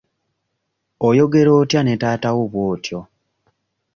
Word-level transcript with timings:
Oyogera 1.07 1.49
otya 1.61 1.81
ne 1.83 1.95
taata 2.01 2.29
wo 2.35 2.43
bw'otyo? 2.51 2.99